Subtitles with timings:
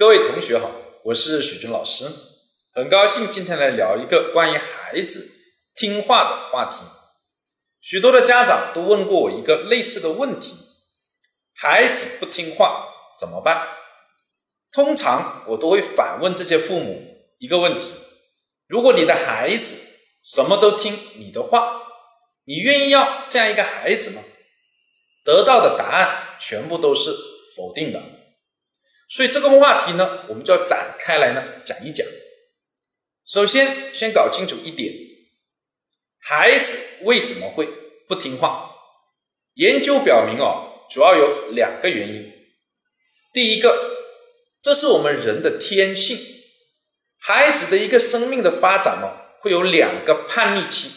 [0.00, 0.70] 各位同学好，
[1.04, 2.06] 我是许军老师，
[2.72, 5.30] 很高兴今天来聊一个关于孩子
[5.74, 6.78] 听话的话题。
[7.82, 10.56] 许多的家长都问过我一个类似的问题：
[11.54, 12.86] 孩子不听话
[13.18, 13.68] 怎么办？
[14.72, 17.92] 通常我都会反问这些父母一个问题：
[18.68, 19.76] 如果你的孩子
[20.24, 21.82] 什么都听你的话，
[22.46, 24.22] 你愿意要这样一个孩子吗？
[25.26, 27.10] 得到的答案全部都是
[27.54, 28.02] 否定的。
[29.10, 32.06] 所以这个话题呢，我们就要展开来呢讲一讲。
[33.26, 34.92] 首先，先搞清楚一点：
[36.20, 37.68] 孩子为什么会
[38.08, 38.70] 不听话？
[39.54, 42.32] 研究表明哦，主要有两个原因。
[43.32, 43.96] 第一个，
[44.62, 46.16] 这是我们人的天性。
[47.18, 50.90] 孩子的一个生命的发展哦，会有两个叛逆期，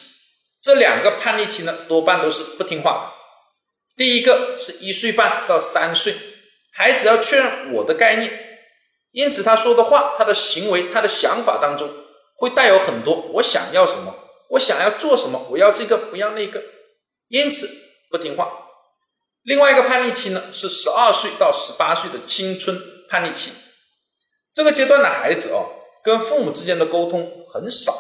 [0.62, 3.12] 这两个叛逆期呢，多半都是不听话的。
[3.98, 6.16] 第一个是一岁半到三岁。
[6.76, 8.68] 孩子要确认我的概念，
[9.12, 11.88] 因此他说的话、他的行为、他的想法当中
[12.36, 14.16] 会带有很多我想要什么，
[14.50, 16.64] 我想要做什么，我要这个不要那个，
[17.30, 17.70] 因此
[18.10, 18.52] 不听话。
[19.44, 22.76] 另外一个叛逆期呢，是十二岁到十八岁的青春
[23.08, 23.52] 叛逆期，
[24.52, 25.70] 这个阶段的孩子哦，
[26.04, 27.94] 跟父母之间的沟通很少，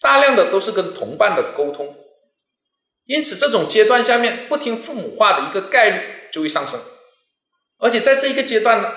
[0.00, 1.96] 大量的都是跟同伴的沟通，
[3.06, 6.78] 因此这种阶段下面不听父母话的一个概率就会上升。
[7.80, 8.92] 而且在这一个阶段呢，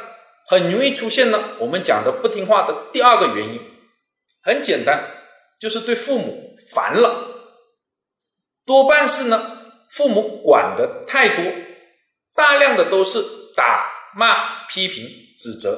[0.48, 3.60] 很容易出现呢我们讲的不听话的第二个原因，
[4.44, 5.10] 很简单，
[5.60, 7.28] 就是对父母烦了，
[8.66, 9.58] 多半是呢
[9.90, 11.44] 父母管的太多，
[12.36, 13.24] 大量的都是
[13.56, 15.78] 打骂、批评、指责，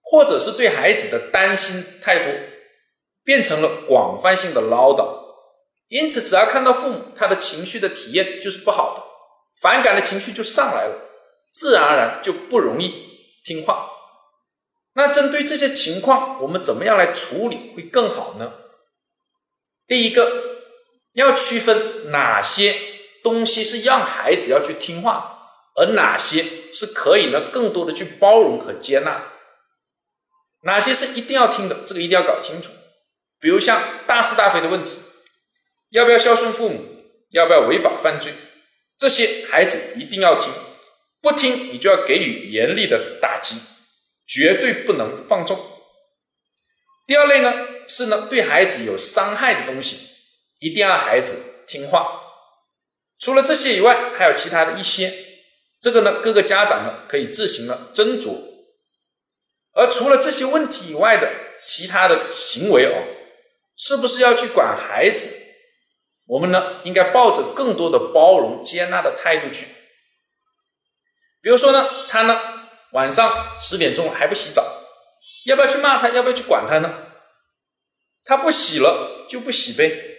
[0.00, 2.32] 或者是对孩子的担心太多，
[3.22, 5.28] 变成了广泛性的唠叨。
[5.88, 9.02] 因此，只要看到父母他的情绪的体验就是不好的，
[9.60, 11.07] 反感的情绪就上来了。
[11.58, 13.90] 自然而然就不容易听话。
[14.94, 18.52] 那针对这些情况，我们怎么样来处理会更好呢？
[19.88, 20.60] 第一个，
[21.14, 22.76] 要区分哪些
[23.24, 29.22] 东西是让孩子要去听话的，而哪些是可以呢更多的去包容和接纳的。
[30.62, 32.70] 哪些是一定要听的，这个一定要搞清楚。
[33.40, 34.92] 比如像大是大非的问题，
[35.90, 38.32] 要不要孝顺父母，要不要违法犯罪，
[38.96, 40.52] 这些孩子一定要听。
[41.20, 43.56] 不听，你就要给予严厉的打击，
[44.26, 45.58] 绝对不能放纵。
[47.06, 47.52] 第二类呢，
[47.86, 50.08] 是呢对孩子有伤害的东西，
[50.58, 52.20] 一定要孩子听话。
[53.18, 55.12] 除了这些以外，还有其他的一些，
[55.80, 58.36] 这个呢各个家长呢可以自行的斟酌。
[59.72, 61.30] 而除了这些问题以外的
[61.64, 63.02] 其他的行为哦，
[63.76, 65.34] 是不是要去管孩子？
[66.26, 69.66] 我们呢应该抱着更多的包容接纳的态度去。
[71.40, 72.38] 比如说呢，他呢
[72.92, 74.64] 晚上十点钟还不洗澡，
[75.46, 76.08] 要不要去骂他？
[76.08, 76.94] 要不要去管他呢？
[78.24, 80.18] 他不洗了就不洗呗，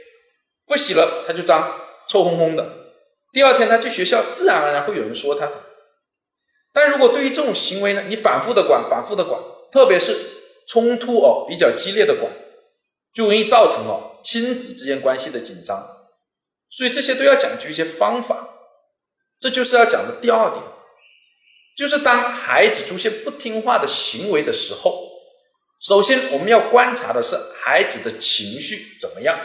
[0.65, 2.77] 不洗了他就脏，臭烘烘的。
[3.31, 5.47] 第二天他去学校，自然而然会有人说他。
[6.73, 9.39] 但如果对于这种行为呢，你反复的管，反复的管，
[9.71, 10.15] 特别是
[10.67, 12.31] 冲突哦比较激烈的管，
[13.13, 16.07] 就容易造成哦亲子之间关系的紧张。
[16.71, 18.49] 所以这些都要讲究一些方法，
[19.39, 20.63] 这就是要讲的第二点。
[21.79, 25.11] 就是当孩子出现不听话的行为的时候，
[25.79, 29.39] 首先我们要观察的是孩子的情绪怎么样，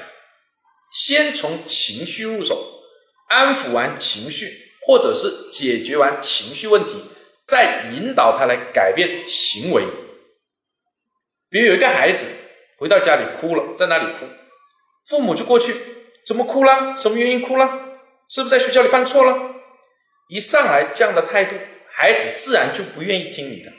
[0.92, 2.82] 先从情绪入手，
[3.28, 7.04] 安抚完情绪，或者是解决完情绪问题，
[7.46, 9.84] 再引导他来改变行为。
[11.48, 12.26] 比如有一个孩子
[12.80, 14.26] 回到家里哭了，在那里哭，
[15.06, 15.72] 父母就过去，
[16.26, 16.96] 怎么哭了？
[16.96, 18.00] 什么原因哭了？
[18.28, 19.54] 是不是在学校里犯错了？
[20.26, 21.54] 一上来这样的态度。
[21.96, 23.72] 孩子自然就不愿意听你的。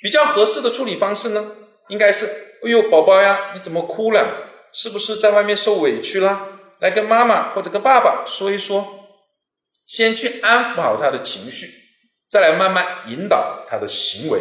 [0.00, 1.52] 比较合适的处理方式呢，
[1.88, 2.26] 应该是：
[2.64, 4.46] 哎呦，宝宝呀，你怎么哭了？
[4.72, 6.60] 是不是在外面受委屈了？
[6.78, 9.08] 来跟妈妈或者跟爸爸说一说，
[9.86, 11.66] 先去安抚好他的情绪，
[12.28, 14.40] 再来慢慢引导他的行为。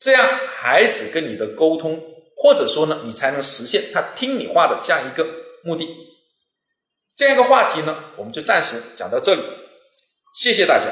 [0.00, 2.02] 这样，孩子跟你的沟通，
[2.36, 5.24] 或者说呢，你才能实现他听你话的这样一个
[5.62, 5.86] 目的。
[7.14, 9.42] 这样一个话题呢，我们就暂时讲到这里，
[10.34, 10.88] 谢谢大家。